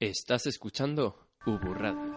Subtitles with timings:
[0.00, 2.13] Estás escuchando Ubu Radio.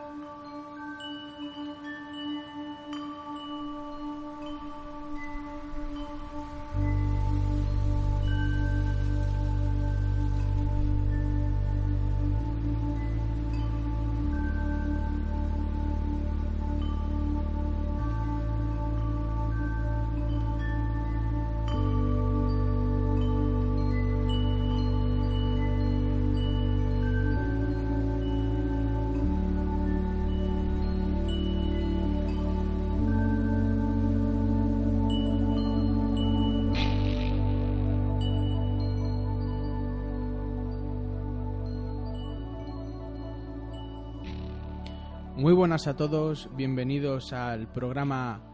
[45.48, 48.53] Muy buenas a todos, bienvenidos al programa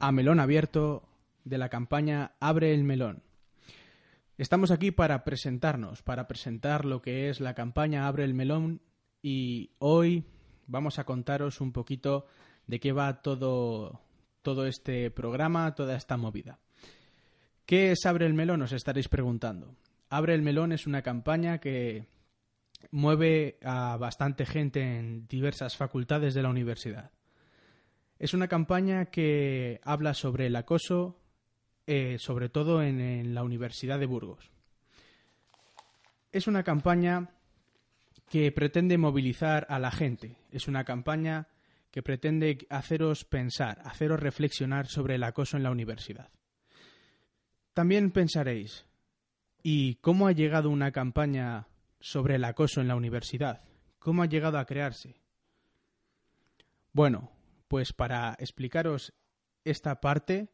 [0.00, 1.06] A Melón Abierto
[1.44, 3.22] de la campaña Abre el Melón.
[4.38, 8.80] Estamos aquí para presentarnos, para presentar lo que es la campaña Abre el Melón
[9.20, 10.24] y hoy
[10.66, 12.24] vamos a contaros un poquito
[12.66, 14.00] de qué va todo,
[14.40, 16.58] todo este programa, toda esta movida.
[17.66, 18.62] ¿Qué es Abre el Melón?
[18.62, 19.76] Os estaréis preguntando.
[20.08, 22.13] Abre el Melón es una campaña que
[22.90, 27.10] mueve a bastante gente en diversas facultades de la universidad.
[28.18, 31.20] Es una campaña que habla sobre el acoso,
[31.86, 34.50] eh, sobre todo en, en la Universidad de Burgos.
[36.32, 37.30] Es una campaña
[38.28, 40.36] que pretende movilizar a la gente.
[40.50, 41.48] Es una campaña
[41.90, 46.30] que pretende haceros pensar, haceros reflexionar sobre el acoso en la universidad.
[47.72, 48.86] También pensaréis,
[49.62, 51.68] ¿y cómo ha llegado una campaña
[52.04, 53.62] sobre el acoso en la universidad.
[53.98, 55.16] ¿Cómo ha llegado a crearse?
[56.92, 57.30] Bueno,
[57.66, 59.14] pues para explicaros
[59.64, 60.50] esta parte,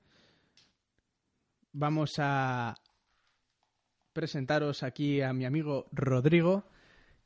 [1.73, 2.77] vamos a
[4.13, 6.69] presentaros aquí a mi amigo Rodrigo,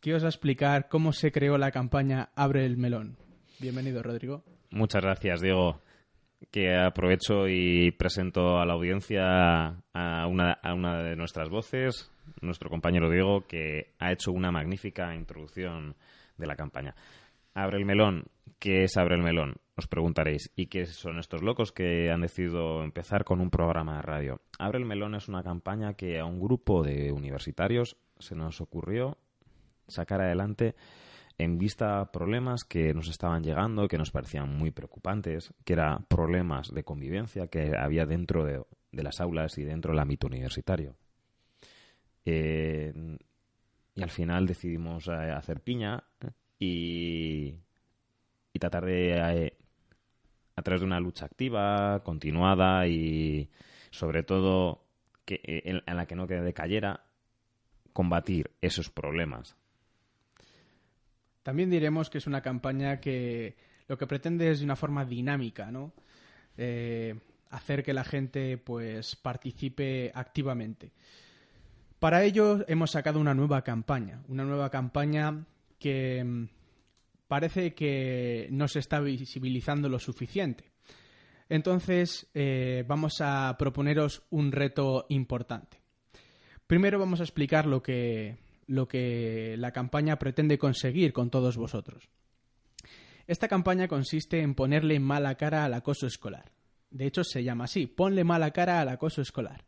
[0.01, 3.19] que os va a explicar cómo se creó la campaña Abre el Melón.
[3.61, 4.43] Bienvenido, Rodrigo.
[4.71, 5.83] Muchas gracias, Diego.
[6.51, 13.47] Que aprovecho y presento a la audiencia a una, de nuestras voces, nuestro compañero Diego,
[13.47, 15.97] que ha hecho una magnífica introducción
[16.37, 16.95] de la campaña.
[17.55, 18.25] Abre el melón.
[18.59, 19.55] ¿Qué es Abre el melón?
[19.77, 20.51] Os preguntaréis.
[20.55, 24.41] ¿Y qué son estos locos que han decidido empezar con un programa de radio?
[24.59, 29.19] Abre el melón es una campaña que a un grupo de universitarios se nos ocurrió
[29.89, 30.75] sacar adelante
[31.39, 36.05] en vista a problemas que nos estaban llegando, que nos parecían muy preocupantes, que eran
[36.07, 38.63] problemas de convivencia que había dentro de,
[38.93, 40.97] de las aulas y dentro del ámbito universitario.
[42.25, 42.93] Eh,
[43.95, 46.05] y al final decidimos eh, hacer piña
[46.59, 47.55] y,
[48.53, 49.57] y tratar de, eh,
[50.57, 53.51] a través de una lucha activa, continuada y
[53.91, 54.85] sobre todo
[55.25, 57.05] que, en, la que no quede cayera,
[57.93, 59.57] combatir esos problemas.
[61.45, 63.55] También diremos que es una campaña que
[63.87, 65.93] lo que pretende es de una forma dinámica, ¿no?
[66.57, 67.15] Eh,
[67.51, 70.91] hacer que la gente pues participe activamente.
[71.99, 75.45] Para ello hemos sacado una nueva campaña, una nueva campaña
[75.79, 76.49] que mm,
[77.29, 80.73] parece que no se está visibilizando lo suficiente.
[81.51, 85.79] Entonces eh, vamos a proponeros un reto importante.
[86.67, 92.09] Primero vamos a explicar lo que, lo que la campaña pretende conseguir con todos vosotros.
[93.27, 96.53] Esta campaña consiste en ponerle mala cara al acoso escolar.
[96.91, 99.65] De hecho, se llama así, ponle mala cara al acoso escolar.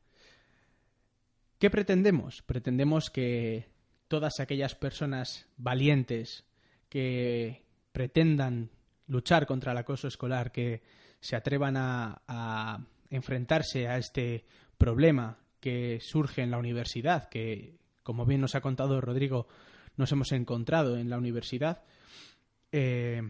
[1.59, 2.43] ¿Qué pretendemos?
[2.43, 3.69] Pretendemos que
[4.09, 6.45] todas aquellas personas valientes
[6.89, 8.71] que pretendan
[9.07, 10.83] luchar contra el acoso escolar, que
[11.21, 14.45] se atrevan a, a, enfrentarse a este
[14.77, 19.49] problema que surge en la universidad, que, como bien nos ha contado Rodrigo,
[19.97, 21.83] nos hemos encontrado en la universidad,
[22.71, 23.21] eh,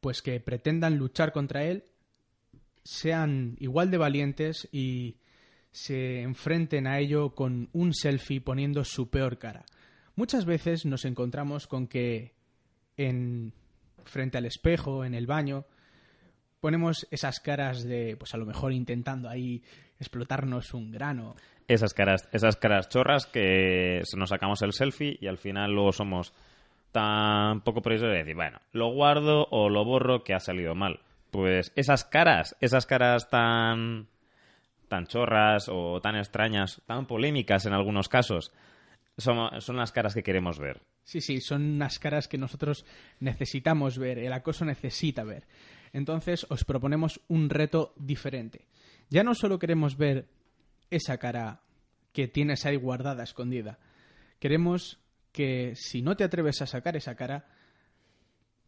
[0.00, 1.82] pues que pretendan luchar contra él,
[2.84, 5.16] sean igual de valientes y
[5.72, 9.66] se enfrenten a ello con un selfie poniendo su peor cara.
[10.14, 12.36] Muchas veces nos encontramos con que
[12.96, 13.52] en
[14.04, 15.66] frente al espejo, en el baño,
[16.60, 19.64] ponemos esas caras de, pues a lo mejor intentando ahí
[19.98, 21.36] explotarnos un grano.
[21.66, 26.32] Esas caras, esas caras chorras que nos sacamos el selfie y al final luego somos
[26.92, 31.00] tampoco podéis decir, bueno, lo guardo o lo borro que ha salido mal.
[31.30, 34.08] Pues esas caras, esas caras tan
[34.88, 38.52] tan chorras o tan extrañas, tan polémicas en algunos casos,
[39.18, 40.80] son, son las caras que queremos ver.
[41.04, 42.86] Sí, sí, son unas caras que nosotros
[43.20, 45.44] necesitamos ver, el acoso necesita ver.
[45.92, 48.66] Entonces os proponemos un reto diferente.
[49.10, 50.28] Ya no solo queremos ver
[50.90, 51.62] esa cara
[52.12, 53.78] que tienes ahí guardada, escondida.
[54.38, 55.00] Queremos
[55.32, 57.46] que si no te atreves a sacar esa cara,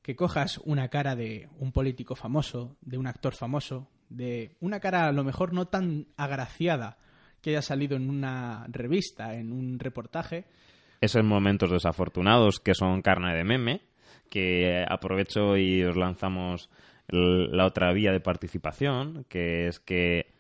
[0.03, 5.07] que cojas una cara de un político famoso, de un actor famoso, de una cara
[5.07, 6.99] a lo mejor no tan agraciada
[7.41, 10.47] que haya salido en una revista, en un reportaje.
[11.01, 13.83] Esos momentos desafortunados que son carne de meme,
[14.29, 16.71] que aprovecho y os lanzamos
[17.11, 20.33] la otra vía de participación, que es que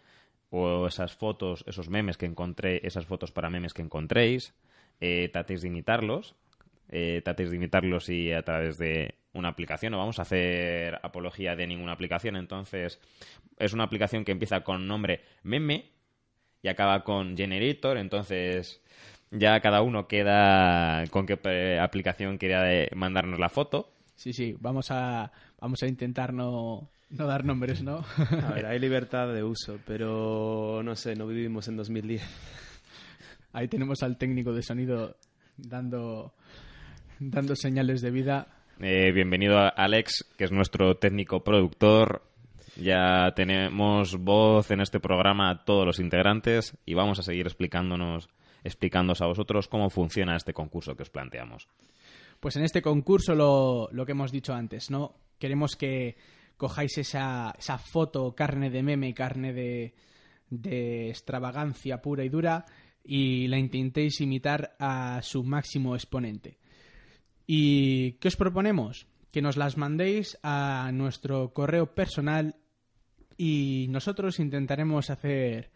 [0.50, 4.52] o esas fotos, esos memes que encontré, esas fotos para memes que encontréis,
[5.00, 6.34] eh, tratéis de imitarlos,
[6.88, 11.54] eh, tratéis de imitarlos y a través de una aplicación, no vamos a hacer apología
[11.54, 13.00] de ninguna aplicación, entonces
[13.58, 15.92] es una aplicación que empieza con nombre meme
[16.62, 18.82] y acaba con generator, entonces
[19.30, 22.66] ya cada uno queda con qué eh, aplicación quiera
[22.96, 23.92] mandarnos la foto.
[24.20, 25.32] Sí, sí, vamos a,
[25.62, 28.04] vamos a intentar no, no dar nombres, ¿no?
[28.18, 32.22] A ver, hay libertad de uso, pero no sé, no vivimos en 2010.
[33.54, 35.16] Ahí tenemos al técnico de sonido
[35.56, 36.34] dando,
[37.18, 38.48] dando señales de vida.
[38.78, 42.22] Eh, bienvenido a Alex, que es nuestro técnico productor.
[42.76, 48.28] Ya tenemos voz en este programa a todos los integrantes y vamos a seguir explicándonos,
[48.64, 51.68] explicándoos a vosotros cómo funciona este concurso que os planteamos.
[52.40, 55.14] Pues en este concurso lo, que hemos dicho antes, ¿no?
[55.38, 56.16] Queremos que
[56.56, 59.94] cojáis esa, foto carne de meme, carne de,
[60.48, 62.64] de extravagancia pura y dura
[63.04, 66.58] y la intentéis imitar a su máximo exponente.
[67.46, 69.06] ¿Y qué os proponemos?
[69.30, 72.56] Que nos las mandéis a nuestro correo personal
[73.36, 75.70] y nosotros intentaremos hacer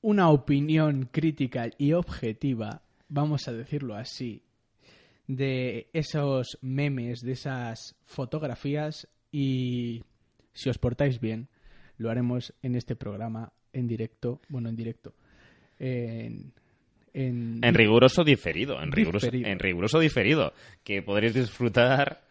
[0.00, 4.45] una opinión crítica y objetiva, vamos a decirlo así,
[5.26, 10.04] de esos memes, de esas fotografías y
[10.52, 11.48] si os portáis bien,
[11.98, 15.14] lo haremos en este programa en directo, bueno, en directo,
[15.78, 16.52] en,
[17.12, 19.50] en, riguroso diferido, en riguroso, diferido.
[19.50, 20.52] en riguroso diferido,
[20.84, 22.22] que podréis disfrutar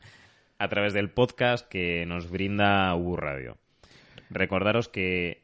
[0.58, 3.58] a través del podcast que nos brinda Ubu Radio.
[4.30, 5.42] Recordaros que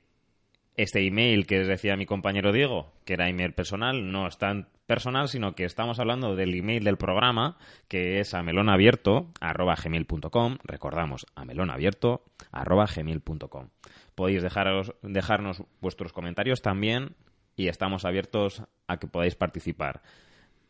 [0.77, 4.67] este email que les decía mi compañero Diego, que era email personal, no es tan
[4.91, 7.55] personal, sino que estamos hablando del email del programa,
[7.87, 10.57] que es a melonabierto.gmail.com.
[10.65, 13.69] Recordamos, a melonabierto.gmail.com.
[14.15, 17.15] Podéis dejaros, dejarnos vuestros comentarios también
[17.55, 20.01] y estamos abiertos a que podáis participar,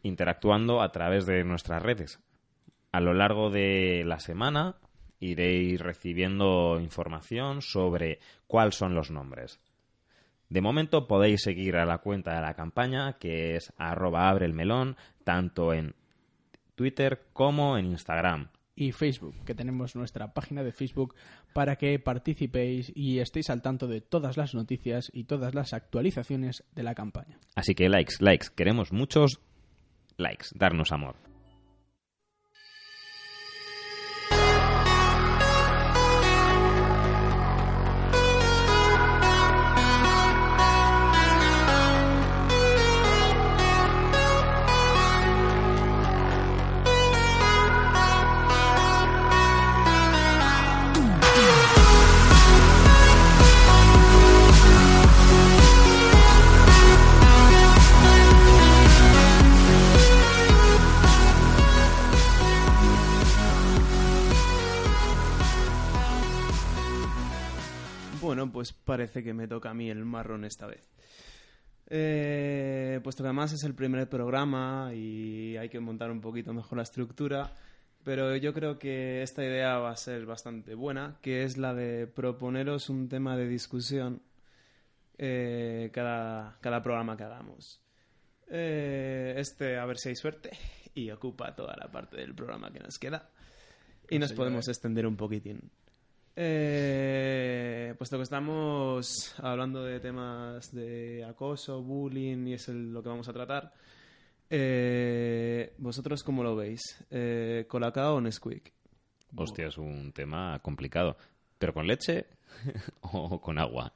[0.04, 2.20] interactuando a través de nuestras redes.
[2.92, 4.76] A lo largo de la semana
[5.20, 9.60] iréis recibiendo información sobre cuáles son los nombres.
[10.52, 14.54] De momento podéis seguir a la cuenta de la campaña, que es arroba abre el
[14.54, 15.96] melón, tanto en
[16.76, 18.50] Twitter como en Instagram.
[18.76, 21.16] Y Facebook, que tenemos nuestra página de Facebook
[21.54, 26.66] para que participéis y estéis al tanto de todas las noticias y todas las actualizaciones
[26.76, 27.40] de la campaña.
[27.56, 29.40] Así que likes, likes, queremos muchos
[30.18, 31.31] likes, darnos amor.
[68.92, 70.92] Parece que me toca a mí el marrón esta vez.
[71.88, 76.76] Eh, puesto que además es el primer programa y hay que montar un poquito mejor
[76.76, 77.54] la estructura,
[78.04, 82.06] pero yo creo que esta idea va a ser bastante buena, que es la de
[82.06, 84.22] proponeros un tema de discusión
[85.18, 87.82] eh, cada, cada programa que hagamos.
[88.50, 90.52] Eh, este, a ver si hay suerte,
[90.96, 93.30] y ocupa toda la parte del programa que nos queda.
[94.10, 95.72] Y nos podemos extender un poquitín.
[96.36, 97.61] Eh,
[98.02, 103.34] puesto que estamos hablando de temas de acoso, bullying y es lo que vamos a
[103.34, 103.74] tratar,
[104.50, 106.82] eh, ¿vosotros cómo lo veis?
[107.12, 108.74] Eh, ¿Colacao o Nesquik?
[109.36, 111.16] Hostia, es un tema complicado.
[111.60, 112.26] ¿Pero con leche
[113.02, 113.94] o con agua?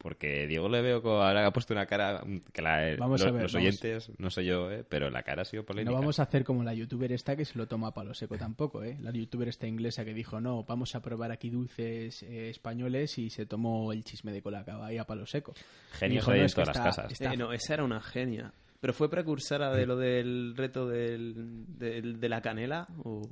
[0.00, 3.32] Porque Diego le veo como ahora ha puesto una cara que la- Vamos los, a
[3.32, 3.66] ver, los vamos.
[3.66, 4.84] oyentes, no sé yo, ¿eh?
[4.88, 5.90] pero la cara ha sido polémica.
[5.90, 8.38] No vamos a hacer como la youtuber esta que se lo toma a palo seco
[8.38, 8.96] tampoco, ¿eh?
[9.02, 13.28] La youtuber esta inglesa que dijo, no, vamos a probar aquí dulces eh, españoles y
[13.28, 15.52] se tomó el chisme de colacao ahí a palo seco.
[16.00, 17.12] Dijo, hay no, en es que todas las está- casas.
[17.12, 18.52] está- Eh, no, esa era una genia.
[18.80, 22.86] ¿Pero fue precursora de lo del reto del, del- de la canela?
[23.02, 23.22] O...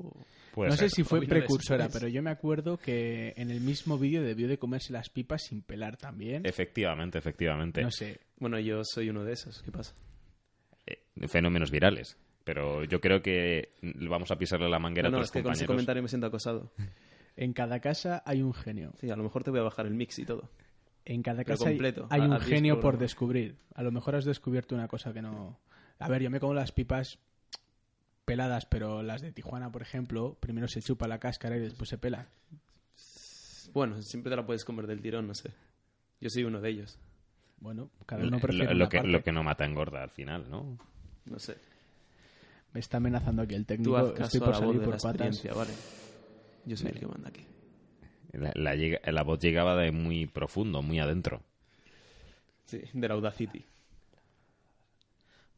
[0.56, 4.22] Puede no sé si fue precursora, pero yo me acuerdo que en el mismo vídeo
[4.22, 6.46] debió de comerse las pipas sin pelar también.
[6.46, 7.82] Efectivamente, efectivamente.
[7.82, 8.20] No sé.
[8.38, 9.60] Bueno, yo soy uno de esos.
[9.62, 9.94] ¿Qué pasa?
[10.86, 10.98] Eh,
[11.28, 12.16] fenómenos virales.
[12.42, 15.52] Pero yo creo que vamos a pisarle la manguera No, no, a es que con
[15.52, 15.74] ese compañeros.
[15.76, 16.72] comentario me siento acosado.
[17.36, 18.92] En cada casa hay un genio.
[18.98, 20.48] Sí, a lo mejor te voy a bajar el mix y todo.
[21.04, 23.00] En cada Pero casa hay- completo, hay, a- un a diez genio por programas.
[23.00, 23.56] descubrir.
[23.74, 25.60] A lo mejor has descubierto una cosa que no...
[25.98, 27.18] A ver, yo me como las pipas
[28.26, 31.96] peladas, pero las de Tijuana, por ejemplo, primero se chupa la cáscara y después se
[31.96, 32.26] pela.
[33.72, 35.50] Bueno, siempre te la puedes comer del tirón, no sé.
[36.20, 36.98] Yo soy uno de ellos.
[37.58, 39.10] Bueno, cada uno Lo, prefiere lo una que, parte.
[39.10, 40.78] lo que no mata engorda al final, ¿no?
[41.24, 41.56] No sé.
[42.72, 44.14] Me está amenazando aquí el Tú técnico.
[44.16, 45.04] Estoy a por la voz de la patas.
[45.04, 45.70] experiencia, vale.
[46.66, 47.44] Yo soy el que manda aquí.
[48.32, 51.40] La, la llega- la voz llegaba de muy profundo, muy adentro.
[52.66, 53.64] Sí, de la Audacity.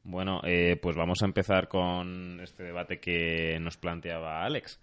[0.09, 4.81] Bueno, eh, pues vamos a empezar con este debate que nos planteaba Alex.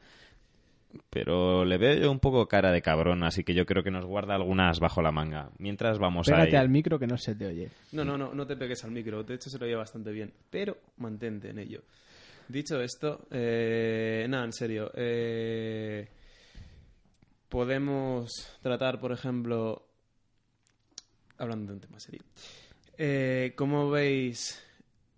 [1.10, 4.06] Pero le veo yo un poco cara de cabrón, así que yo creo que nos
[4.06, 5.50] guarda algunas bajo la manga.
[5.58, 7.72] Mientras vamos a Pégate al micro que no se te oye.
[7.92, 9.24] No, no, no, no te pegues al micro.
[9.24, 10.32] De hecho, se lo lleva bastante bien.
[10.52, 11.82] Pero mantente en ello.
[12.48, 14.92] Dicho esto, eh, nada, en serio.
[14.94, 16.08] eh,
[17.50, 18.30] podemos
[18.62, 19.88] tratar, por ejemplo,
[21.40, 22.22] hablando de un tema serio.
[22.96, 24.65] Eh, ¿Cómo veis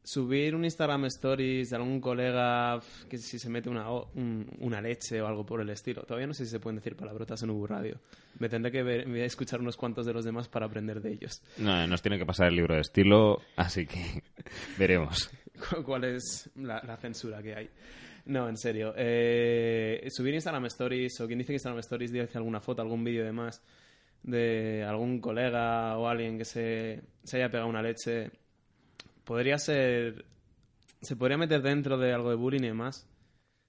[0.08, 5.22] subir un Instagram Stories de algún colega que si se mete una, un- una leche
[5.22, 6.04] o algo por el estilo?
[6.04, 8.00] Todavía no sé si se pueden decir palabrotas en Ubu Radio.
[8.40, 11.02] Me tendré que ver, me voy a escuchar unos cuantos de los demás para aprender
[11.02, 11.42] de ellos.
[11.58, 14.24] No, nos tiene que pasar el libro de estilo, así que
[14.78, 15.30] veremos.
[15.70, 17.70] cu- cuál es la, la censura que hay.
[18.28, 18.94] No, en serio.
[18.98, 23.26] Eh, subir Instagram Stories o quien dice que Instagram Stories dice alguna foto, algún vídeo
[23.26, 23.62] de más
[24.24, 28.32] de algún colega o alguien que se, se haya pegado una leche,
[29.28, 30.26] podría ser...
[31.02, 33.08] Se podría meter dentro de algo de bullying y demás.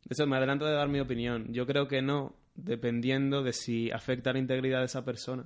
[0.05, 1.53] De hecho, me adelanto de dar mi opinión.
[1.53, 5.45] Yo creo que no, dependiendo de si afecta la integridad de esa persona.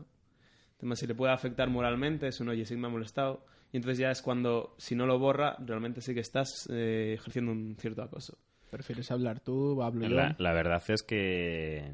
[0.78, 3.44] Tema, si le puede afectar moralmente, es un oye, sí me ha molestado.
[3.72, 7.50] Y entonces ya es cuando, si no lo borra, realmente sí que estás eh, ejerciendo
[7.50, 8.38] un cierto acoso.
[8.70, 10.14] ¿Prefieres hablar tú o hablo yo?
[10.14, 11.92] La, la verdad es que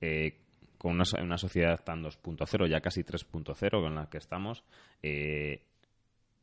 [0.00, 0.38] eh,
[0.78, 4.64] con una, so- una sociedad tan 2.0, ya casi 3.0 con la que estamos,
[5.02, 5.62] eh,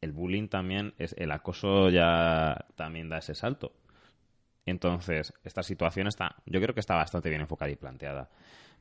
[0.01, 3.73] el bullying también, es el acoso ya también da ese salto.
[4.65, 8.29] Entonces, esta situación está, yo creo que está bastante bien enfocada y planteada,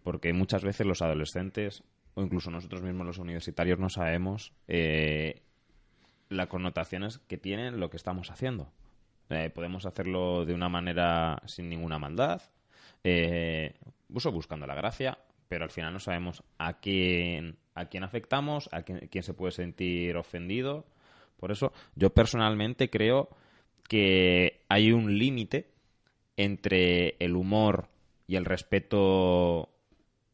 [0.03, 1.83] porque muchas veces los adolescentes
[2.15, 5.43] o incluso nosotros mismos los universitarios no sabemos eh,
[6.29, 8.73] las connotaciones que tiene lo que estamos haciendo.
[9.31, 12.43] Eh, podemos hacerlo de una manera sin ninguna maldad,
[13.05, 13.75] eh,
[14.09, 19.09] buscando la gracia, pero al final no sabemos a quién, a quién afectamos, a quién,
[19.11, 20.87] quién se puede sentir ofendido.
[21.39, 23.29] Por eso, yo personalmente creo
[23.89, 25.71] que hay un límite
[26.37, 27.89] entre el humor
[28.27, 29.71] y el respeto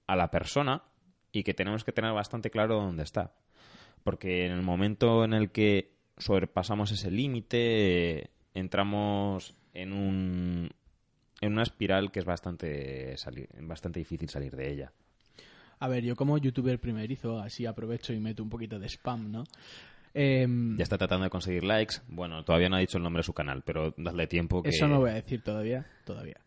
[0.06, 0.82] a la persona
[1.32, 3.32] y que tenemos que tener bastante claro dónde está.
[4.02, 10.70] Porque en el momento en el que sobrepasamos ese límite, entramos en un
[11.40, 13.16] en una espiral que es bastante
[13.60, 14.92] bastante difícil salir de ella.
[15.80, 19.44] A ver, yo como youtuber primerizo, así aprovecho y meto un poquito de spam, ¿no?
[20.14, 21.96] Em, Ya está tratando de conseguir likes.
[22.08, 24.86] Bueno, todavía no ha dicho el nombre de su canal, pero dadle tiempo que Eso
[24.86, 26.40] no voy a decir todavía, todavía.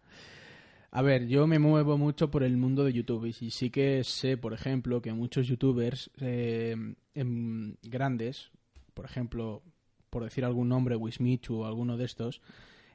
[0.92, 4.38] A ver, yo me muevo mucho por el mundo de YouTube y sí que sé,
[4.38, 6.76] por ejemplo, que muchos youtubers eh,
[7.14, 8.52] em, grandes,
[8.94, 9.62] por ejemplo,
[10.10, 12.42] por decir algún nombre, Wismichu o alguno de estos,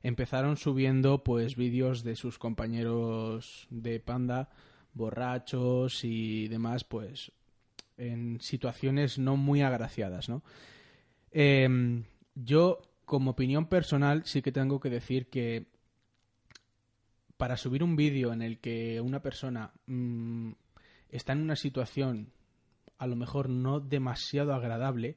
[0.02, 4.48] empezaron subiendo pues vídeos de sus compañeros de Panda
[4.94, 7.32] borrachos y demás, pues
[8.10, 10.42] en situaciones no muy agraciadas, ¿no?
[11.30, 12.04] Em,
[12.34, 15.66] yo, como opinión personal, sí que tengo que decir que
[17.36, 20.52] para subir un vídeo en el que una persona mm,
[21.08, 22.32] está en una situación
[22.98, 25.16] a lo mejor no demasiado agradable,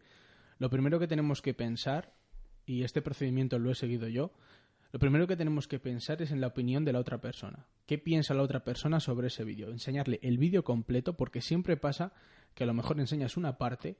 [0.58, 2.14] lo primero que tenemos que pensar,
[2.66, 4.32] y este procedimiento lo he seguido yo,
[4.92, 7.68] lo primero que tenemos que pensar es en la opinión de la otra persona.
[7.86, 9.70] ¿Qué piensa la otra persona sobre ese vídeo?
[9.70, 12.14] Enseñarle el vídeo completo porque siempre pasa
[12.56, 13.98] que a lo mejor enseñas una parte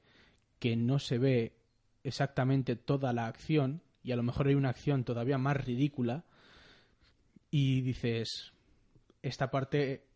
[0.58, 1.56] que no se ve
[2.02, 6.24] exactamente toda la acción y a lo mejor hay una acción todavía más ridícula
[7.50, 8.52] y dices,
[9.22, 10.06] esta parte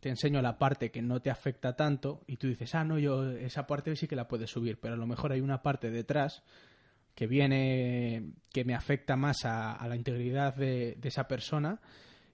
[0.00, 3.30] te enseño la parte que no te afecta tanto y tú dices, ah, no, yo
[3.30, 6.42] esa parte sí que la puedes subir, pero a lo mejor hay una parte detrás
[7.14, 11.80] que viene, que me afecta más a, la integridad de, esa persona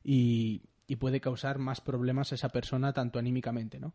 [0.02, 3.92] y, y, puede causar más problemas a esa persona tanto anímicamente, ¿no?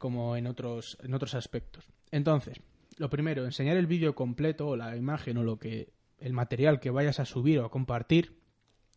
[0.00, 1.84] Como en otros, en otros aspectos.
[2.10, 2.58] Entonces,
[2.96, 6.88] lo primero, enseñar el vídeo completo o la imagen o lo que el material que
[6.88, 8.40] vayas a subir o a compartir.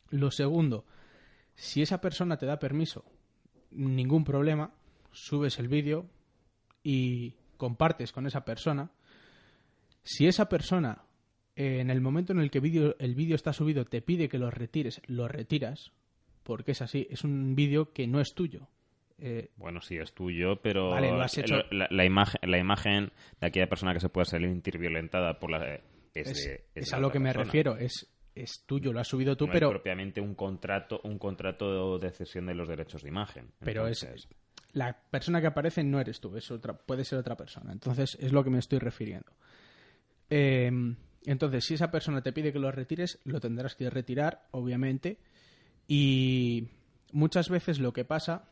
[0.09, 0.85] Lo segundo,
[1.55, 3.03] si esa persona te da permiso,
[3.71, 4.73] ningún problema,
[5.11, 6.05] subes el vídeo
[6.83, 8.91] y compartes con esa persona.
[10.03, 11.03] Si esa persona
[11.57, 15.01] en el momento en el que el vídeo está subido te pide que lo retires,
[15.07, 15.91] lo retiras,
[16.43, 18.69] porque es así, es un vídeo que no es tuyo.
[19.19, 24.09] Eh, bueno, sí, es tuyo, pero la, imagen, la imagen de aquella persona que se
[24.09, 25.79] puede salir violentada por la...
[26.13, 29.53] Es, es, a lo que me refiero, es, es tuyo, lo has subido tú, no
[29.53, 29.67] pero...
[29.67, 33.51] Es propiamente un contrato, un contrato de cesión de los derechos de imagen.
[33.63, 34.05] Pero es
[34.73, 37.71] la persona que aparece no eres tú, es otra, puede ser otra persona.
[37.71, 39.31] Entonces es lo que me estoy refiriendo.
[40.29, 40.71] Eh,
[41.25, 45.19] entonces, si esa persona te pide que lo retires, lo tendrás que retirar, obviamente.
[45.87, 46.67] Y
[47.11, 48.49] muchas veces lo que pasa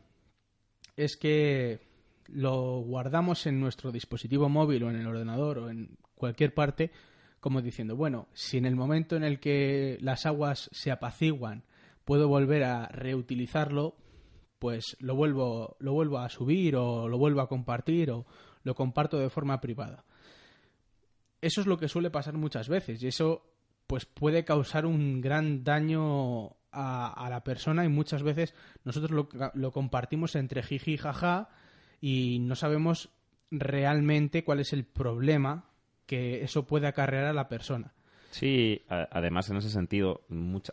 [0.96, 1.80] es que
[2.26, 6.90] lo guardamos en nuestro dispositivo móvil o en el ordenador o en cualquier parte
[7.40, 11.64] como diciendo, bueno, si en el momento en el que las aguas se apaciguan
[12.04, 13.96] puedo volver a reutilizarlo,
[14.60, 18.26] pues lo vuelvo, lo vuelvo a subir o lo vuelvo a compartir o
[18.62, 20.04] lo comparto de forma privada
[21.42, 23.42] eso es lo que suele pasar muchas veces y eso
[23.86, 29.72] pues puede causar un gran daño a, la persona y muchas veces nosotros lo, lo,
[29.72, 31.50] compartimos entre jiji y jaja
[32.00, 33.10] y no sabemos
[33.50, 35.70] realmente cuál es el problema
[36.06, 37.92] que eso puede acarrear a la persona.
[38.32, 40.22] Sí, además en ese sentido,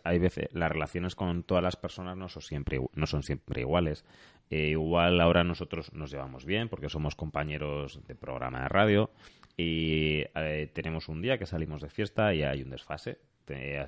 [0.02, 4.06] hay veces las relaciones con todas las personas no son siempre, no son siempre iguales.
[4.48, 9.10] Eh, igual ahora nosotros nos llevamos bien porque somos compañeros de programa de radio
[9.58, 13.18] y eh, tenemos un día que salimos de fiesta y hay un desfase.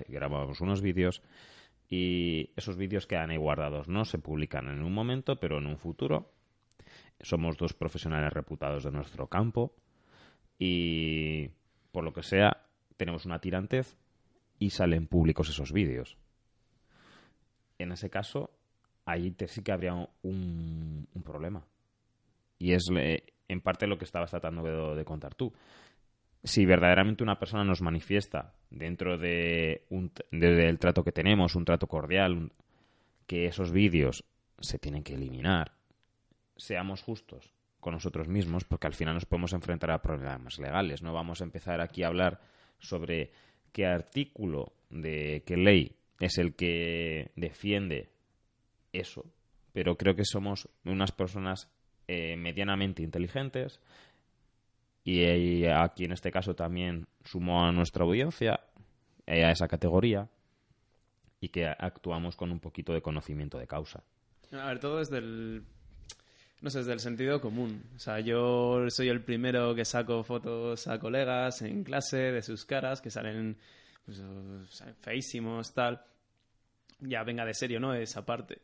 [0.09, 1.23] grabamos unos vídeos
[1.93, 3.87] y esos vídeos quedan ahí guardados.
[3.87, 6.33] No se publican en un momento, pero en un futuro.
[7.21, 9.75] Somos dos profesionales reputados de nuestro campo
[10.59, 11.51] y
[11.91, 12.65] por lo que sea
[12.97, 13.99] tenemos una tirantez
[14.59, 16.17] y salen públicos esos vídeos.
[17.77, 18.49] En ese caso,
[19.05, 21.63] ahí sí que habría un, problema.
[22.59, 22.87] Y es
[23.49, 25.53] en parte lo que estabas tratando de, contar tú.
[26.45, 31.87] Si verdaderamente una persona nos manifiesta dentro de un, del trato que tenemos, un trato
[31.87, 32.51] cordial,
[33.27, 34.25] que esos vídeos
[34.59, 35.73] se tienen que eliminar,
[36.57, 41.03] seamos justos con nosotros mismos, porque al final nos podemos enfrentar a problemas legales.
[41.03, 42.41] No vamos a empezar aquí a hablar
[42.79, 43.33] sobre
[43.73, 48.11] qué artículo de qué ley es el que defiende
[48.93, 49.25] eso,
[49.73, 51.71] pero creo que somos unas personas
[52.07, 53.81] eh, medianamente inteligentes
[55.05, 58.61] y, aquí en este caso también sumo a nuestra audiencia
[59.27, 60.29] eh, a esa categoría
[61.41, 64.03] y que actuamos con un poquito de conocimiento de causa.
[64.53, 65.65] A ver, todo es del
[66.63, 67.83] no sé, es del sentido común.
[67.97, 72.65] O sea, yo soy el primero que saco fotos a colegas en clase de sus
[72.65, 73.59] caras que salen,
[74.07, 74.23] pues,
[75.01, 76.01] feísimos, tal.
[77.03, 77.95] Ya venga de serio, ¿no?
[77.95, 78.59] Esa parte.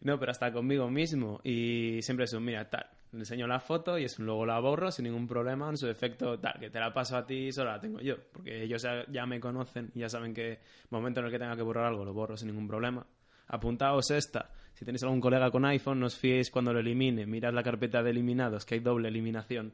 [0.00, 1.40] No, pero hasta conmigo mismo.
[1.44, 2.86] Y siempre es un, mira, tal.
[3.12, 5.68] Le enseño la foto y es luego la borro sin ningún problema.
[5.68, 8.16] En su efecto, tal, que te la paso a ti, solo la tengo yo.
[8.32, 10.60] Porque ellos ya me conocen y ya saben que
[10.90, 13.06] momento en el que tenga que borrar algo, lo borro sin ningún problema.
[13.48, 17.26] Apuntaos esta si tenéis algún colega con iPhone, no os fiéis cuando lo elimine.
[17.26, 19.72] Mirad la carpeta de eliminados, que hay doble eliminación.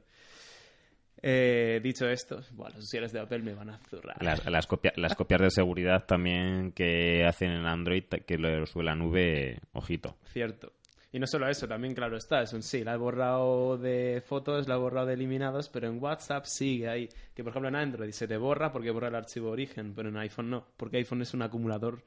[1.23, 4.23] Eh, dicho esto, bueno, los usuarios de Apple me van a zurrar.
[4.23, 8.95] Las, las, las copias de seguridad también que hacen en Android, que lo sube la
[8.95, 10.17] nube, ojito.
[10.33, 10.73] Cierto.
[11.13, 14.69] Y no solo eso, también claro está, es un sí, la he borrado de fotos,
[14.69, 17.09] la he borrado de eliminados, pero en WhatsApp sigue ahí.
[17.35, 20.17] Que por ejemplo en Android se te borra porque borra el archivo origen, pero en
[20.19, 22.05] iPhone no, porque iPhone es un acumulador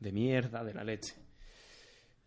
[0.00, 1.14] de mierda de la leche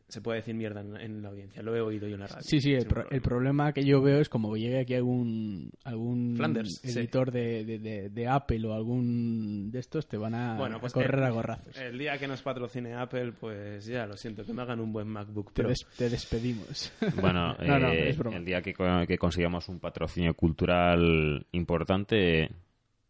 [0.07, 1.61] se puede decir mierda en, la audiencia.
[1.63, 2.43] Lo he oído yo en la radio.
[2.43, 2.85] Sí, sí, el,
[3.21, 3.73] problema.
[3.73, 6.37] que yo veo es como llegue aquí algún, algún
[6.83, 11.29] editor de, de, Apple o algún de estos, te van a, bueno, pues correr a
[11.31, 11.75] gorrazos.
[11.77, 15.07] El día que nos patrocine Apple, pues ya, lo siento, que me hagan un buen
[15.07, 15.69] MacBook Pro.
[15.97, 16.91] Te, despedimos.
[17.21, 18.73] Bueno, eh, el día que,
[19.07, 22.49] que consigamos un patrocinio cultural importante,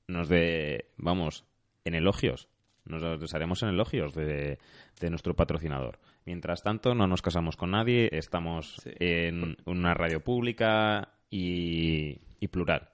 [0.08, 1.46] nos de, vamos,
[1.86, 2.50] en elogios.
[2.86, 4.60] Nos haremos en elogios de,
[5.00, 6.00] de nuestro patrocinador.
[6.26, 12.90] Mientras tanto, no nos casamos con nadie, estamos en una radio pública y, plural.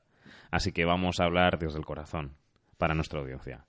[0.51, 2.35] Así que vamos a hablar desde el corazón
[2.77, 3.65] para nuestra audiencia.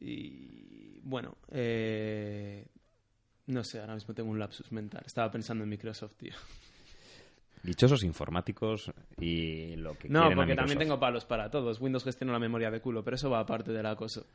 [0.00, 2.66] Y bueno, eh,
[3.46, 5.02] No sé, ahora mismo tengo un lapsus mental.
[5.06, 6.34] Estaba pensando en Microsoft, tío.
[7.62, 11.80] Dichosos informáticos y lo que No, quieren a porque también tengo palos para todos.
[11.80, 14.26] Windows gestiona la memoria de culo, pero eso va aparte del acoso.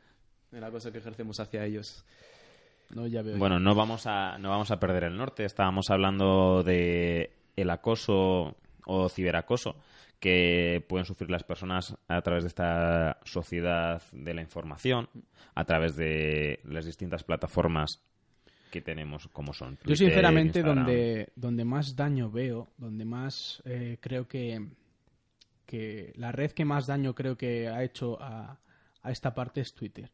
[0.52, 2.04] El acoso que ejercemos hacia ellos.
[2.92, 3.38] No, ya veo.
[3.38, 5.44] Bueno, no vamos a no vamos a perder el norte.
[5.44, 9.76] Estábamos hablando de el acoso o ciberacoso
[10.20, 15.08] que pueden sufrir las personas a través de esta sociedad de la información,
[15.54, 18.00] a través de las distintas plataformas
[18.70, 19.78] que tenemos, como son.
[19.84, 20.86] Yo sinceramente Instagram.
[20.86, 24.64] donde, donde más daño veo, donde más eh, creo que,
[25.66, 28.60] que la red que más daño creo que ha hecho a,
[29.02, 30.12] a esta parte es Twitter.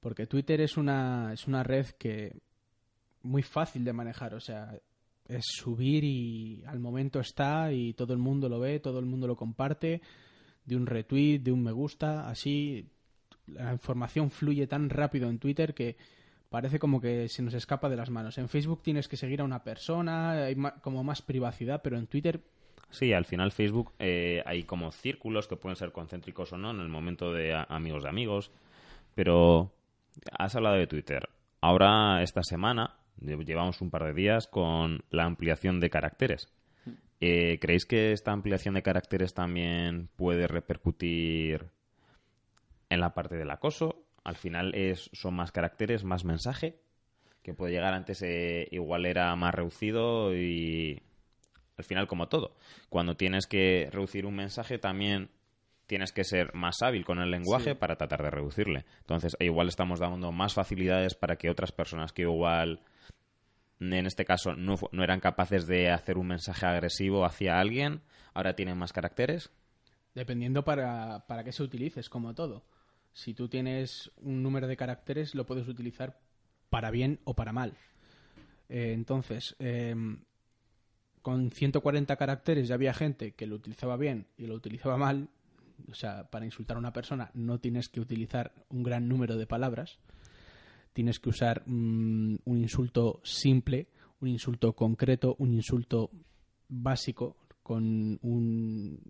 [0.00, 2.36] Porque Twitter es una, es una red que
[3.22, 4.78] muy fácil de manejar, o sea,
[5.28, 9.26] es subir y al momento está y todo el mundo lo ve, todo el mundo
[9.26, 10.00] lo comparte,
[10.64, 12.86] de un retweet, de un me gusta, así
[13.46, 15.96] la información fluye tan rápido en Twitter que
[16.48, 18.38] parece como que se nos escapa de las manos.
[18.38, 22.40] En Facebook tienes que seguir a una persona, hay como más privacidad, pero en Twitter
[22.90, 26.80] Sí, al final Facebook eh, hay como círculos que pueden ser concéntricos o no en
[26.80, 28.50] el momento de amigos de amigos.
[29.14, 29.72] Pero
[30.38, 31.28] has hablado de Twitter.
[31.60, 36.48] Ahora, esta semana, lle- llevamos un par de días con la ampliación de caracteres.
[37.20, 41.66] Eh, ¿Creéis que esta ampliación de caracteres también puede repercutir
[42.88, 44.04] en la parte del acoso?
[44.24, 46.80] Al final es, son más caracteres, más mensaje,
[47.42, 51.02] que puede llegar antes, eh, igual era más reducido y
[51.76, 52.54] al final como todo.
[52.88, 55.30] Cuando tienes que reducir un mensaje también
[55.90, 57.74] tienes que ser más hábil con el lenguaje Sí.
[57.74, 58.84] para tratar de reducirle.
[59.00, 62.80] Entonces, e igual estamos dando más facilidades para que otras personas que igual
[63.80, 68.02] en este caso no, no eran capaces de hacer un mensaje agresivo hacia alguien,
[68.34, 69.50] ahora tienen más caracteres.
[70.14, 72.62] Dependiendo para, para qué se utilice, es como todo.
[73.12, 76.20] Si tú tienes un número de caracteres, lo puedes utilizar
[76.68, 77.74] para bien o para mal.
[78.68, 80.22] Eh, entonces, em,
[81.22, 85.28] con 140 caracteres ya había gente que lo utilizaba bien y lo utilizaba mal.
[85.90, 89.46] O sea, para insultar a una persona no tienes que utilizar un gran número de
[89.46, 89.98] palabras.
[90.92, 93.86] Tienes que usar mm, un insulto simple,
[94.20, 96.10] un insulto concreto, un insulto
[96.68, 99.00] básico con un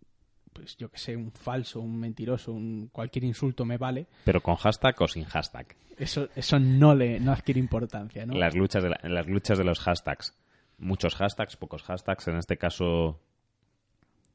[0.53, 4.09] pues yo que sé, un falso, un mentiroso, un cualquier insulto me vale.
[4.25, 5.77] Pero con hashtag o sin hashtag.
[5.97, 8.35] Eso eso no le no adquiere importancia, ¿no?
[8.35, 10.35] Las, luchas de la- las luchas de los hashtags.
[10.79, 12.27] Muchos hashtags, pocos hashtags.
[12.29, 13.21] En este caso,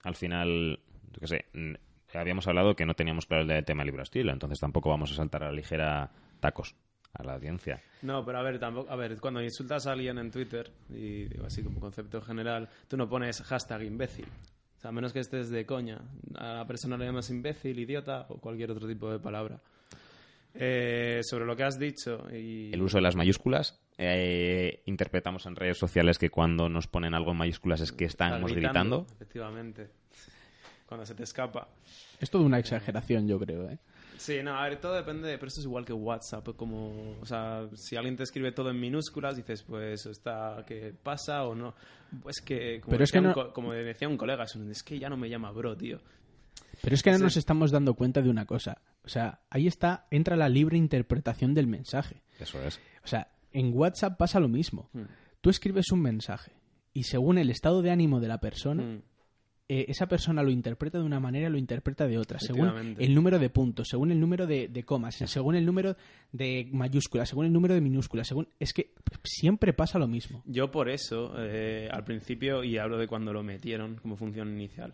[0.03, 0.79] al final,
[1.11, 1.45] yo qué sé,
[2.17, 5.15] habíamos hablado que no teníamos claro el tema de libre estilo, entonces tampoco vamos a
[5.15, 6.75] saltar a la ligera tacos
[7.13, 7.81] a la audiencia.
[8.01, 11.45] No, pero a ver, tampoco, a ver, cuando insultas a alguien en Twitter, y digo
[11.45, 14.25] así como concepto general, tú no pones hashtag imbécil.
[14.77, 16.01] O sea, a menos que estés de coña.
[16.35, 19.61] A la persona le llamas imbécil, idiota o cualquier otro tipo de palabra.
[20.53, 22.71] Eh, sobre lo que has dicho y...
[22.73, 23.81] El uso de las mayúsculas.
[23.97, 28.53] eh, interpretamos en redes sociales que cuando nos ponen algo en mayúsculas es que estamos
[28.53, 29.05] gritando.
[29.15, 29.89] Efectivamente.
[30.87, 31.67] Cuando se te escapa.
[32.19, 33.79] Es toda una exageración, yo creo, ¿eh?
[34.17, 37.67] Sí, no, a ver, todo depende, pero esto es igual que WhatsApp, como, o sea,
[37.75, 41.73] si alguien te escribe todo en minúsculas, dices, pues, está, ¿qué pasa o no?
[42.21, 44.55] Pues que, como, Pero es decía, que un no- co- como decía un colega, es,
[44.55, 45.99] un- es que ya no me llama bro, tío.
[46.81, 47.23] Pero es que no Sí.
[47.23, 48.81] nos estamos dando cuenta de una cosa.
[49.03, 52.21] O sea, ahí está, entra la libre interpretación del mensaje.
[52.39, 52.79] Eso es.
[53.03, 54.89] O sea, en WhatsApp pasa lo mismo.
[54.93, 55.03] Hmm.
[55.41, 56.53] Tú escribes un mensaje
[56.93, 59.01] y según el estado de ánimo de la persona, Mm.
[59.67, 62.67] Eh, esa persona lo interpreta de una manera, lo interpreta de otra, según
[62.99, 65.95] el número de puntos, según el número de, de comas, según el número
[66.31, 70.43] de mayúsculas, según el número de minúsculas, según es que siempre pasa lo mismo.
[70.45, 74.93] Yo por eso, eh, al principio, y hablo de cuando lo metieron como función inicial,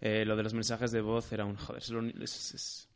[0.00, 2.88] eh, lo de los mensajes de voz era un joder, es lo, uni- es- es-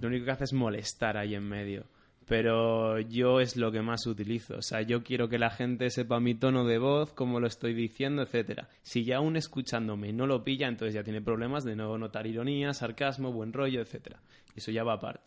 [0.00, 1.84] lo único que hace es molestar ahí en medio.
[2.28, 4.56] Pero yo es lo que más utilizo.
[4.58, 7.72] O sea, yo quiero que la gente sepa mi tono de voz, cómo lo estoy
[7.72, 8.68] diciendo, etcétera.
[8.82, 12.74] Si ya aún escuchándome no lo pilla, entonces ya tiene problemas de no notar ironía,
[12.74, 14.20] sarcasmo, buen rollo, etcétera.
[14.54, 15.24] Eso ya va aparte.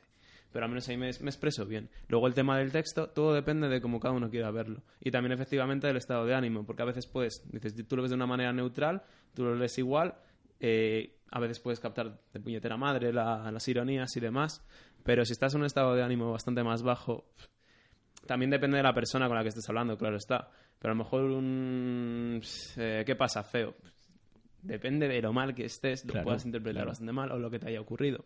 [0.51, 1.89] Pero al menos ahí me, expreso bien.
[2.09, 4.83] Luego el tema del texto, todo depende de cómo cada uno quiera verlo.
[4.99, 8.11] Y también efectivamente del estado de ánimo, porque a veces puedes, dices, tú lo ves
[8.11, 9.01] de una manera neutral,
[9.33, 10.15] tú lo lees igual,
[10.59, 14.61] eh, a veces puedes captar de puñetera madre la- las ironías y demás,
[15.03, 17.25] pero si estás en un estado de ánimo bastante más bajo,
[18.25, 20.49] también depende de la persona con la que estés hablando, claro está.
[20.79, 22.41] Pero a lo mejor un...
[22.77, 23.75] eh, ¿Qué pasa, feo?
[24.63, 26.89] Depende de lo mal que estés, lo Claro, puedas interpretar claro.
[26.89, 28.25] bastante mal o lo que te haya ocurrido.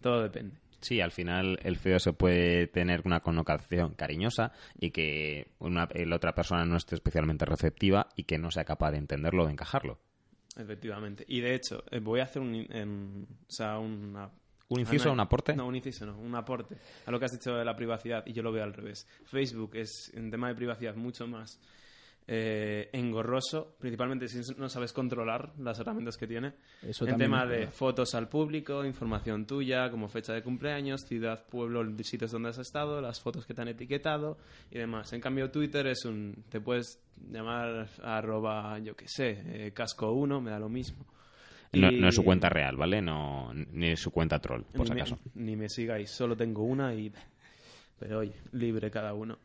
[0.00, 0.56] Todo depende.
[0.80, 6.16] Sí, al final el feo se puede tener una connotación cariñosa y que una, la
[6.16, 9.52] otra persona no esté especialmente receptiva y que no sea capaz de entenderlo o de
[9.52, 9.98] encajarlo.
[10.56, 11.24] Efectivamente.
[11.28, 14.30] Y de hecho, eh, voy a hacer un, en- o sea, una
[14.70, 15.56] ¿Un inciso, Ah, no, un aporte?
[15.56, 18.32] No, un inciso no, un aporte a lo que has dicho de la privacidad y
[18.32, 19.06] yo lo veo al revés.
[19.24, 21.60] Facebook es en tema de privacidad mucho más
[22.32, 26.52] eh, engorroso, principalmente si no sabes controlar las herramientas que tiene.
[26.82, 31.84] Eso en tema de fotos al público, información tuya, como fecha de cumpleaños, ciudad, pueblo,
[32.04, 34.38] sitios donde has estado, las fotos que te han etiquetado
[34.70, 35.12] y demás.
[35.12, 36.44] En cambio, Twitter es un...
[36.48, 41.04] Te puedes llamar arroba, yo qué sé, eh, casco1, me da lo mismo.
[41.72, 43.00] No, Y- no es su cuenta real, ¿vale?
[43.00, 45.18] No, ni es su cuenta troll, por si me- acaso.
[45.34, 47.12] ni me sigáis, solo tengo una y...
[47.98, 49.38] Pero oye, libre cada uno.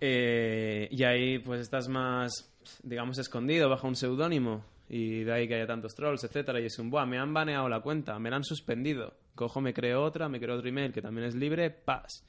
[0.00, 4.64] Eh, y ahí pues estás más, digamos, escondido bajo un seudónimo.
[4.88, 6.60] Y de ahí que haya tantos trolls, etcétera.
[6.60, 9.14] Y es un, buah, me han baneado la cuenta, me la han suspendido.
[9.34, 12.26] Cojo, me creo otra, me creo otro email que también es libre, paz.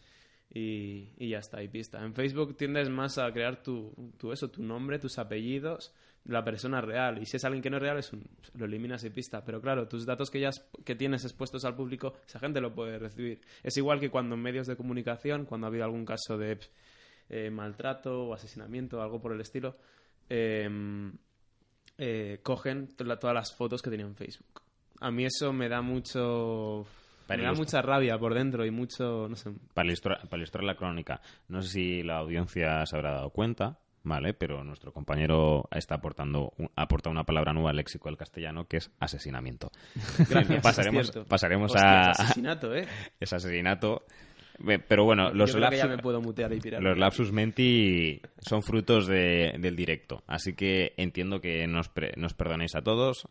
[0.54, 2.04] Y, y ya está, y pista.
[2.04, 5.94] En Facebook tiendes más a crear tu, tu eso, tu nombre, tus apellidos,
[6.26, 7.20] la persona real.
[7.22, 8.24] Y si es alguien que no es real, es un,
[8.56, 9.44] lo eliminas y pista.
[9.44, 12.74] Pero claro, tus datos que ya has- que tienes expuestos al público, esa gente lo
[12.74, 13.42] puede recibir.
[13.64, 16.60] Es igual que cuando en medios de comunicación, cuando ha habido algún caso de
[17.30, 19.78] eh, maltrato o asesinamiento o algo por el estilo,
[20.30, 20.70] eh,
[21.98, 24.62] eh, cogen la- todas las fotos que tenía en Facebook.
[25.00, 26.86] A mí eso me da mucho...
[27.30, 30.76] Me da mucha rabia por dentro y mucho, no sé, Para ilustrar, para ilustrar la
[30.76, 34.34] crónica, no sé si la audiencia se habrá dado cuenta, ¿vale?
[34.34, 38.78] Pero nuestro compañero está aportando un- aporta una palabra nueva al léxico del castellano que
[38.78, 39.72] es asesinamiento.
[40.30, 42.88] Gracias, pasaremos es pasaremos Hostia, a, es asesinato, ¿eh?
[43.20, 44.04] ese asesinato.
[44.88, 46.84] Pero bueno, los lapsus- me puedo mutear y pirar.
[46.84, 52.34] Los lapsus menti son frutos de- del directo, así que entiendo que nos, pre- nos
[52.36, 53.28] perdonéis a todos.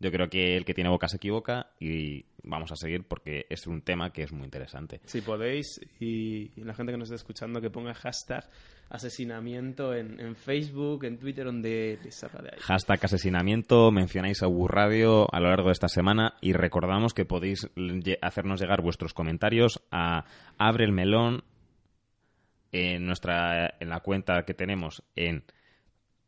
[0.00, 3.66] Yo creo que el que tiene boca se equivoca y vamos a seguir porque es
[3.66, 5.00] un tema que es muy interesante.
[5.04, 8.44] Si podéis, y, y la gente que nos esté escuchando, que ponga hashtag
[8.90, 12.10] asesinamiento en, Facebook, en Twitter, donde de
[12.52, 12.58] ahí.
[12.60, 17.68] Hashtag asesinamiento, mencionáis a Radio a lo largo de esta semana y recordamos que podéis
[18.22, 20.24] hacernos llegar vuestros comentarios a
[20.58, 21.42] Abre el Melón
[22.72, 25.44] en, nuestra, en la cuenta que tenemos en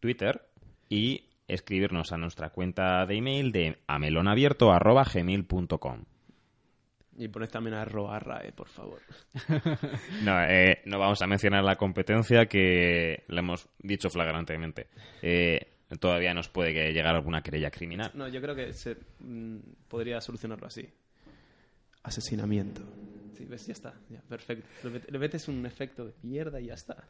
[0.01, 0.49] Twitter
[0.89, 6.05] y escribirnos a nuestra cuenta de email de amelonabierto.gmail.com
[7.19, 9.01] Y poned también a arroba rae, por favor.
[10.23, 14.89] No, eh, no vamos a mencionar la competencia que le hemos dicho flagrantemente.
[15.23, 18.11] Eh, todavía nos puede llegar alguna querella criminal.
[18.15, 20.87] No, yo creo que se mm, podría solucionarlo así.
[22.03, 22.83] Asesinamiento.
[23.37, 23.95] Sí, ves, ya está.
[24.09, 24.67] Ya, perfecto.
[24.89, 27.05] Le metes un efecto de mierda y ya está.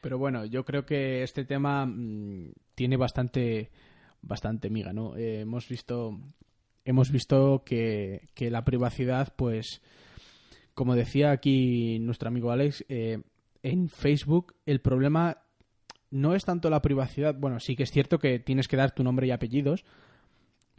[0.00, 3.70] Pero bueno, yo creo que este tema mm, tiene bastante,
[4.22, 5.16] bastante miga, ¿no?
[5.16, 6.18] Eh, hemos visto,
[6.90, 9.80] hemos visto que, que la privacidad, pues,
[10.74, 13.22] como decía aquí nuestro amigo Alex, eh,
[13.62, 15.38] en Facebook el problema
[16.10, 19.04] no es tanto la privacidad, bueno, sí que es cierto que tienes que dar tu
[19.04, 19.84] nombre y apellidos,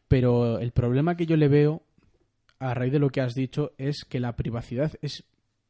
[0.07, 1.83] pero el problema que yo le veo
[2.59, 5.23] a raíz de lo que has dicho es que la privacidad es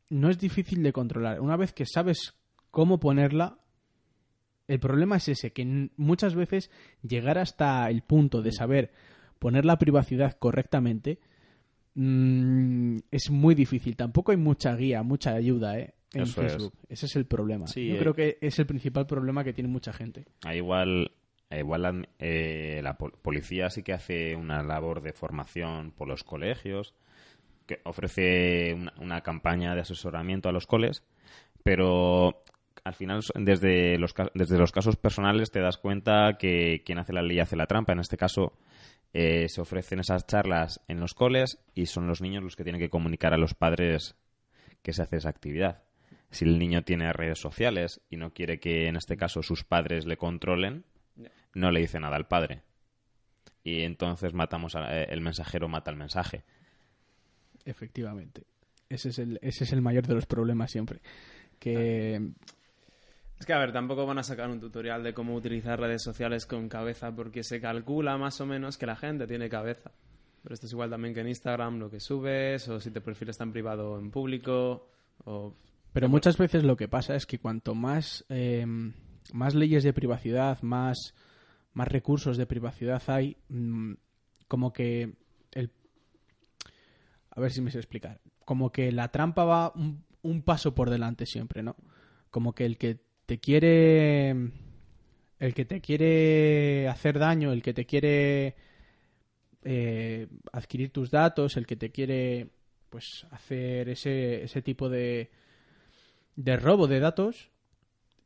[0.09, 1.39] no es difícil de controlar.
[1.39, 2.33] Una vez que sabes
[2.69, 3.59] cómo ponerla,
[4.67, 6.69] el problema es ese, que muchas veces
[7.01, 8.91] llegar hasta el punto de saber
[9.41, 11.17] poner la privacidad correctamente
[11.95, 13.95] mm, es muy difícil.
[13.95, 15.93] Tampoco hay mucha guía, mucha ayuda ¿eh?
[16.13, 16.53] en Eso es.
[16.53, 16.73] Facebook.
[16.89, 17.67] Ese es el problema.
[17.67, 17.99] Sí, Yo eh.
[17.99, 20.25] creo que es el principal problema que tiene mucha gente.
[20.45, 21.11] Ah, igual
[21.49, 26.23] igual la, eh, la pol- policía sí que hace una labor de formación por los
[26.23, 26.93] colegios,
[27.65, 31.03] que ofrece una, una campaña de asesoramiento a los coles,
[31.63, 32.43] pero
[32.85, 37.21] al final desde los, desde los casos personales te das cuenta que quien hace la
[37.21, 37.91] ley hace la trampa.
[37.91, 38.53] En este caso
[39.13, 42.79] eh, se ofrecen esas charlas en los coles y son los niños los que tienen
[42.81, 44.15] que comunicar a los padres
[44.81, 45.83] que se hace esa actividad.
[46.29, 50.05] Si el niño tiene redes sociales y no quiere que en este caso sus padres
[50.05, 50.85] le controlen,
[51.53, 52.61] no le dice nada al padre.
[53.63, 56.43] Y entonces matamos a- eh, el mensajero mata el mensaje.
[57.65, 58.43] Efectivamente.
[58.89, 60.99] Ese es el, ese es el mayor de los problemas siempre.
[61.59, 62.31] Que
[63.41, 66.45] Es que, a ver, tampoco van a sacar un tutorial de cómo utilizar redes sociales
[66.45, 69.89] con cabeza, porque se calcula más o menos que la gente tiene cabeza.
[70.43, 73.39] Pero esto es igual también que en Instagram, lo que subes, o si te perfiles
[73.39, 74.89] tan privado o en público,
[75.25, 75.55] o...
[75.91, 78.63] Pero muchas veces lo que pasa es que cuanto más, eh,
[79.33, 81.15] más leyes de privacidad, más,
[81.73, 83.93] más recursos de privacidad hay, mm,
[84.47, 85.15] como que
[85.53, 85.71] el...
[87.31, 88.21] A ver si me sé explicar.
[88.45, 91.75] Como que la trampa va un, un paso por delante siempre, ¿no?
[92.29, 94.31] Como que el que te quiere...
[95.39, 98.57] El que te quiere hacer daño, el que te quiere
[99.63, 102.49] eh, adquirir tus datos, el que te quiere
[102.89, 105.31] pues hacer ese, ese tipo de,
[106.35, 107.51] de robo de datos,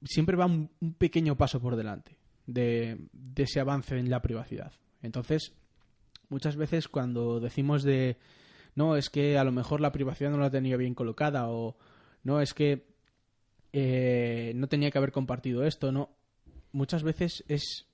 [0.04, 4.74] siempre va un, pequeño paso por delante de, de ese avance en la privacidad.
[5.04, 5.54] Entonces,
[6.30, 8.18] muchas veces cuando decimos de
[8.74, 11.78] no, es que a lo mejor la privacidad no la tenía bien colocada o
[12.24, 12.95] no, es que
[13.78, 16.10] eh, no tenía que haber compartido esto, no.
[16.72, 17.86] Muchas veces es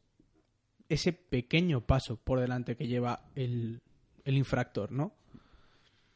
[0.89, 3.81] ese pequeño paso por delante que lleva el,
[4.25, 5.11] infractor, ¿no?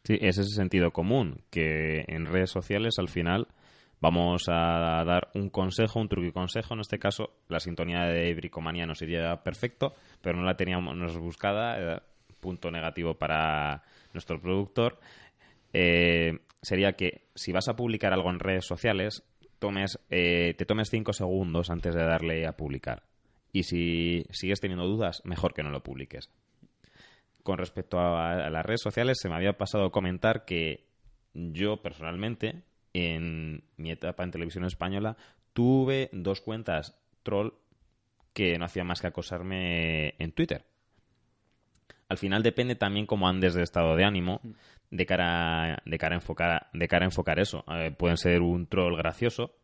[0.04, 3.48] Sí, es ese sentido común que en redes sociales al final
[4.00, 6.76] vamos a dar un consejo, un truco y consejo.
[6.76, 12.04] En este caso, la sintonía de Bricomanía nos iría perfecto, pero no la teníamos buscada.
[12.40, 13.82] punto negativo para
[14.14, 15.00] nuestro productor.
[15.74, 19.24] Eh, sería que si vas a publicar algo en redes sociales,
[19.60, 23.04] tomes, eh, te tomes cinco segundos antes de darle a publicar.
[23.52, 26.30] Y si sigues teniendo dudas, mejor que no lo publiques.
[27.44, 30.86] Con respecto a, las redes sociales, se me había pasado a comentar que
[31.34, 32.64] yo personalmente
[32.96, 35.18] en mi etapa en televisión española,
[35.52, 37.52] tuve dos cuentas troll
[38.34, 40.66] que no hacían más que acosarme en Twitter.
[42.08, 44.42] Al final depende también cómo andes de estado de ánimo
[44.92, 47.64] de cara, de cara, a, enfocar, de cara a enfocar eso.
[47.68, 49.56] Eh, pueden ser un troll gracioso,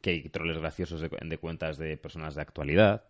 [0.00, 3.04] que hay trolls graciosos de cuentas de personas de actualidad,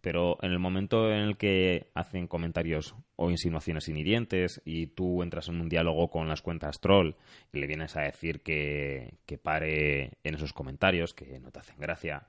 [0.00, 5.48] pero en el momento en el que hacen comentarios o insinuaciones inhirientes y tú entras
[5.48, 7.14] en un diálogo con las cuentas troll
[7.52, 12.26] y le vienes a decir que, pare en esos comentarios, que no te hacen gracia,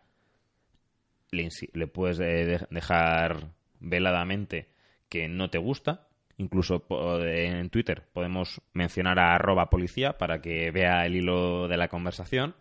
[1.31, 3.49] le, puedes dejar
[3.79, 4.67] veladamente
[5.13, 6.07] que no te gusta.
[6.37, 6.83] Incluso
[7.21, 12.55] en Twitter podemos mencionar a arroba policía para que vea el hilo de la conversación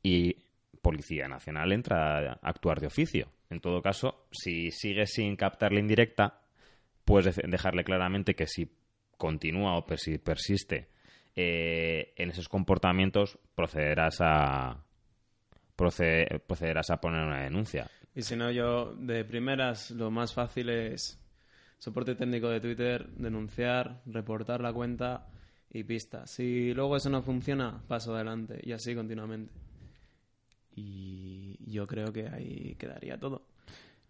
[0.00, 0.36] y
[0.80, 5.80] Policía Nacional entra a actuar de oficio en todo caso, si sigue sin captar la
[5.80, 6.42] indirecta,
[7.04, 8.70] puedes dejarle claramente que si
[9.16, 10.88] continúa o si persiste
[11.34, 14.84] eh, en esos comportamientos, procederás a
[15.76, 17.88] procederás a poner una denuncia.
[18.14, 21.20] Y si no, yo de primeras lo más fácil es
[21.78, 25.26] soporte técnico de Twitter, denunciar, reportar la cuenta
[25.70, 26.26] y pista.
[26.26, 29.52] Si luego eso no funciona, paso adelante y así continuamente.
[30.74, 33.42] Y yo creo que ahí quedaría todo.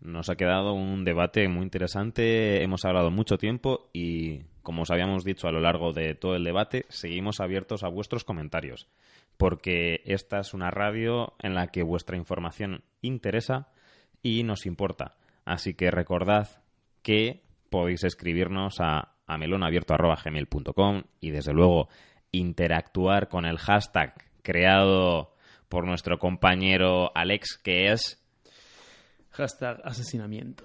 [0.01, 5.25] Nos ha quedado un debate muy interesante, hemos hablado mucho tiempo y, como os habíamos
[5.25, 8.87] dicho a lo largo de todo el debate, seguimos abiertos a vuestros comentarios,
[9.37, 13.73] porque esta es una radio en la que vuestra información interesa
[14.23, 15.17] y nos importa.
[15.45, 16.63] Así que recordad
[17.03, 21.89] que podéis escribirnos a, a melonabierto.gmail.com y, desde luego,
[22.33, 25.35] interactuar con el hashtag creado
[25.69, 28.23] por nuestro compañero Alex, que es...
[29.31, 30.65] Hashtag asesinamiento.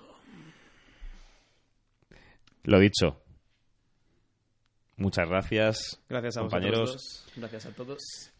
[2.63, 3.22] Lo dicho.
[4.96, 6.02] Muchas gracias.
[6.10, 7.28] Gracias a compañeros.
[7.36, 8.00] Gracias a todos.